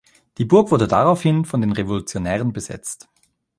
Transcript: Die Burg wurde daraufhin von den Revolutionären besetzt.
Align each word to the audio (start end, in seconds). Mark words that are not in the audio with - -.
Die 0.39 0.45
Burg 0.45 0.71
wurde 0.71 0.87
daraufhin 0.87 1.45
von 1.45 1.61
den 1.61 1.73
Revolutionären 1.73 2.53
besetzt. 2.53 3.07